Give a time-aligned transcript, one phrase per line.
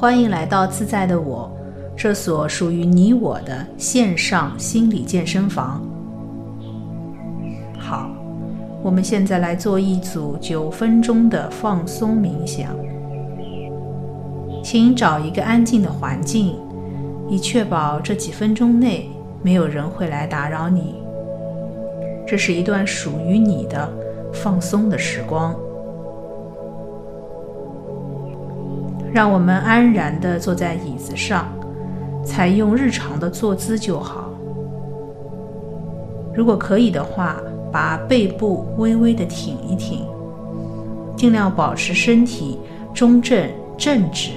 [0.00, 1.50] 欢迎来到自在的我，
[1.96, 5.82] 这所属于你我的线上心理健身房。
[7.76, 8.08] 好，
[8.80, 12.70] 我们现在来做一组九分钟的放松冥想。
[14.62, 16.54] 请找一个安静的环境，
[17.28, 19.10] 以确保这几分钟内
[19.42, 20.94] 没有人会来打扰你。
[22.24, 23.92] 这是一段属于你的
[24.32, 25.56] 放松的时光。
[29.12, 31.46] 让我们安然地坐在椅子上，
[32.24, 34.30] 采用日常的坐姿就好。
[36.34, 37.36] 如果可以的话，
[37.72, 40.06] 把背部微微的挺一挺，
[41.16, 42.58] 尽量保持身体
[42.94, 44.30] 中正正直。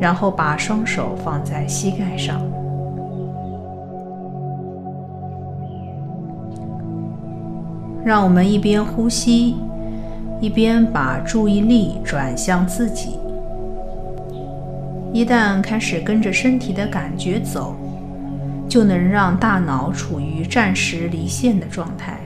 [0.00, 2.40] 然后把双手放在膝盖上，
[8.04, 9.54] 让我们一边呼吸，
[10.40, 13.16] 一边把注意力转向自己。
[15.14, 17.76] 一旦开始跟着身体的感觉走，
[18.68, 22.18] 就能让大脑处于暂时离线的状态，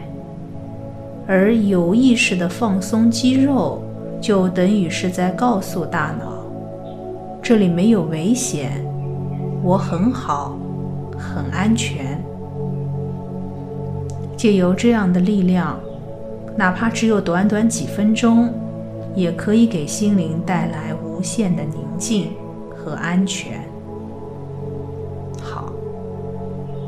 [1.27, 3.83] 而有意识的放松肌肉，
[4.22, 6.42] 就等于是在告诉大脑。
[7.42, 8.83] 这里没有危险，
[9.62, 10.56] 我很好，
[11.19, 12.19] 很安全。
[14.34, 15.78] 借由这样的力量，
[16.56, 18.48] 哪怕只有短短几分钟，
[19.14, 22.31] 也可以给心灵带来无限的宁静
[22.89, 23.61] 和安全。
[25.42, 25.70] 好，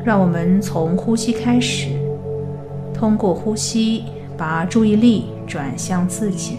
[0.02, 1.90] 让我们从呼吸开始，
[2.94, 6.56] 通过呼吸把注意力转向自己，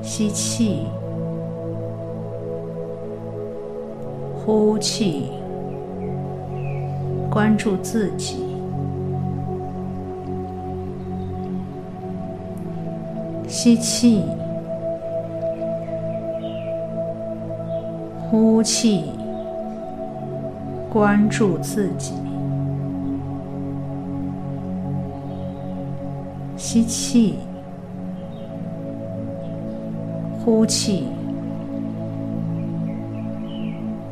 [0.00, 0.86] 吸气。
[4.34, 5.24] 呼气，
[7.30, 8.36] 关注自己。
[13.46, 14.24] 吸气，
[18.30, 19.04] 呼气，
[20.90, 22.12] 关注自己。
[26.56, 27.38] 吸气，
[30.44, 31.06] 呼气。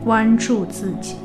[0.03, 1.17] 关注自己。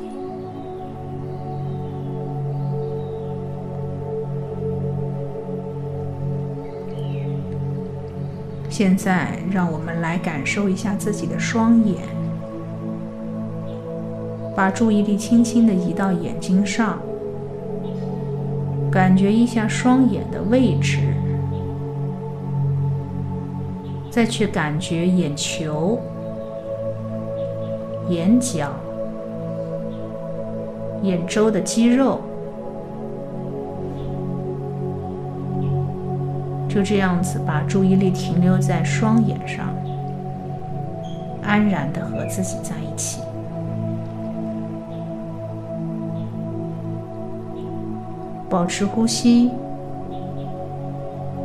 [8.68, 11.98] 现在，让我们来感受一下自己的双眼，
[14.54, 16.98] 把注意力轻轻的移到眼睛上，
[18.90, 20.98] 感觉一下双眼的位置，
[24.10, 25.98] 再去感觉眼球。
[28.08, 28.72] 眼角、
[31.02, 32.20] 眼周的肌肉，
[36.68, 39.72] 就这样子把注意力停留在双眼上，
[41.42, 43.22] 安然的和自己在一起，
[48.52, 49.50] 保持呼吸，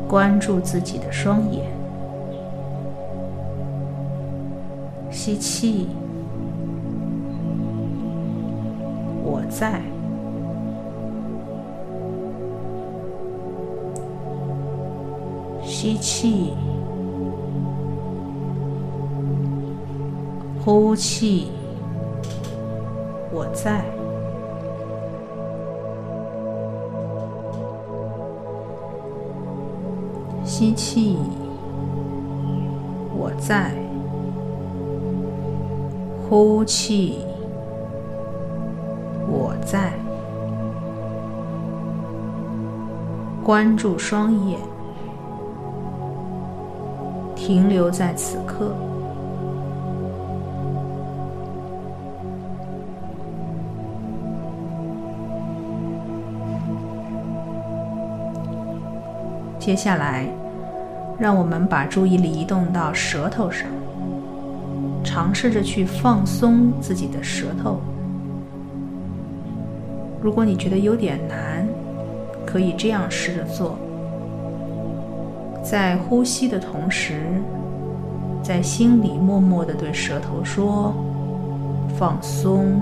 [0.10, 1.64] 关注自己的双眼，
[5.10, 5.88] 吸气。
[9.24, 9.82] 我在
[15.64, 16.54] 吸气，
[20.60, 21.52] 呼气，
[23.32, 23.86] 我在
[30.48, 31.18] 吸气，
[33.14, 33.72] 我在
[36.28, 37.20] 呼气。
[39.30, 39.92] 我在
[43.44, 44.58] 关注双眼，
[47.36, 48.74] 停留在此刻。
[59.60, 60.26] 接下来，
[61.20, 63.68] 让我们把注意力移动到舌头上，
[65.04, 67.80] 尝试着去放松自己的舌头。
[70.22, 71.68] 如果你觉得有点难，
[72.46, 73.78] 可以这样试着做：
[75.64, 77.22] 在呼吸的同时，
[78.44, 80.94] 在心里默默的对舌头说
[81.98, 82.82] “放松”，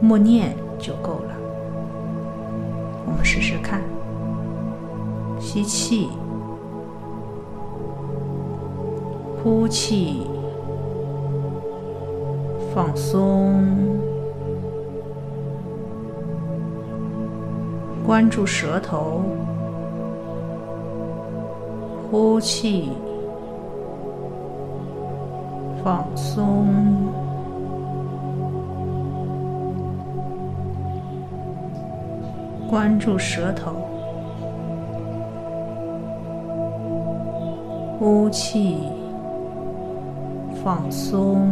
[0.00, 1.34] 默念就够了。
[3.06, 3.80] 我们试试看：
[5.40, 6.08] 吸气，
[9.42, 10.26] 呼气，
[12.74, 13.64] 放松。
[18.06, 19.22] 关注舌头，
[22.10, 22.90] 呼气，
[25.82, 26.66] 放松，
[32.68, 33.72] 关注舌头，
[38.00, 38.78] 呼气，
[40.64, 41.46] 放松。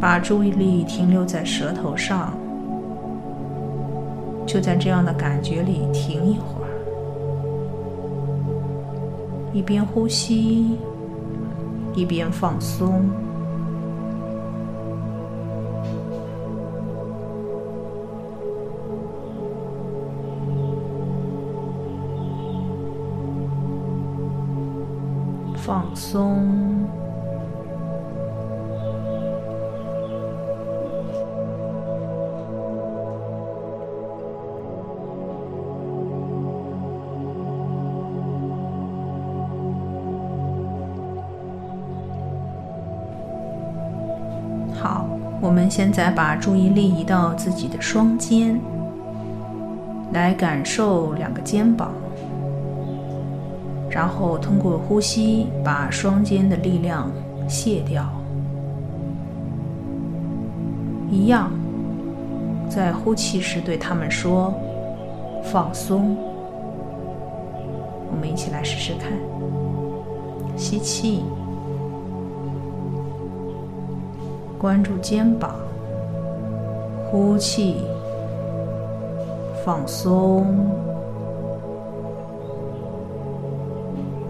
[0.00, 2.32] 把注意力停留在舌头上，
[4.46, 6.70] 就在这样的感觉里停一会儿，
[9.52, 10.78] 一边呼吸，
[11.96, 13.10] 一边放松，
[25.98, 26.46] 松。
[44.80, 45.04] 好，
[45.40, 48.60] 我们现在把注意力移到自己的双肩，
[50.12, 51.92] 来感受两个肩膀，
[53.90, 57.10] 然后通过呼吸把双肩的力量
[57.48, 58.04] 卸掉。
[61.10, 61.50] 一样，
[62.68, 64.52] 在呼气时对他们说
[65.44, 66.16] ：“放松。”
[68.12, 69.12] 我们一起来试试看，
[70.56, 71.22] 吸气。
[74.58, 75.54] 关注肩膀，
[77.10, 77.76] 呼气，
[79.64, 80.44] 放松。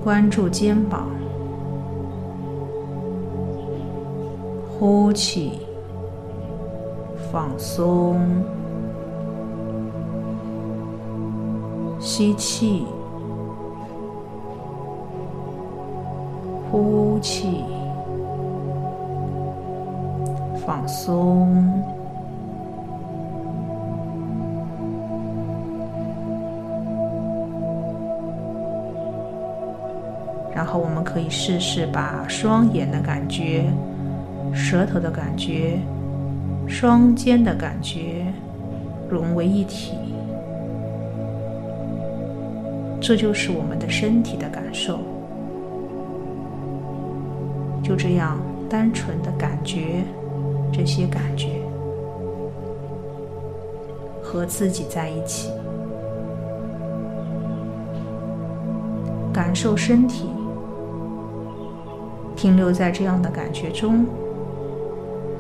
[0.08, 1.06] 关注肩膀，
[4.66, 5.58] 呼气，
[7.31, 8.16] 放松。
[12.00, 12.87] 吸气，
[16.70, 17.62] 呼气。
[20.64, 21.82] 放松，
[30.68, 33.64] 后我们可以试试把双眼的感觉、
[34.52, 35.78] 舌头的感觉、
[36.66, 38.26] 双肩的感觉
[39.08, 39.94] 融为一体，
[43.00, 44.98] 这就是我们的身体的感受。
[47.82, 48.38] 就这样
[48.68, 50.04] 单纯的感觉。
[50.70, 51.48] 这些感觉
[54.22, 55.50] 和自己在一起，
[59.32, 60.28] 感受身体，
[62.38, 64.06] 停留在这样的感觉中，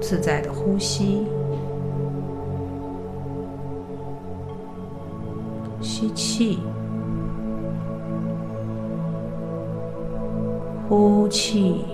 [0.00, 1.24] 自在的呼吸，
[5.80, 6.58] 吸气，
[10.88, 11.84] 呼气，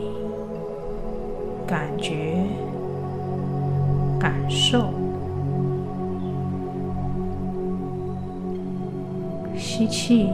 [1.67, 2.47] 感觉。
[4.17, 4.89] 感受，
[9.55, 10.31] 吸气，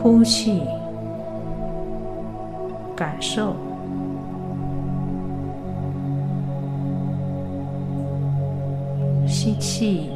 [0.00, 0.62] 呼气，
[2.98, 3.54] 感受，
[9.24, 10.10] 吸气，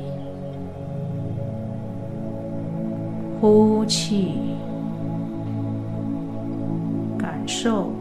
[3.40, 4.32] 呼气，
[7.16, 7.92] 感受。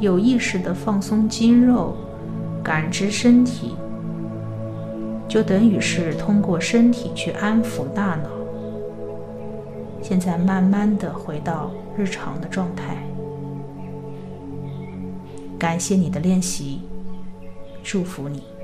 [0.00, 1.94] 有意识的放松肌肉，
[2.64, 3.76] 感知身体，
[5.28, 8.30] 就等于是通过身体去安抚大脑。
[10.00, 12.96] 现在慢慢的回到日常的状态。
[15.58, 16.80] 感谢你的练习，
[17.82, 18.57] 祝福你。